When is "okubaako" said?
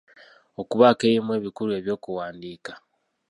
0.61-1.01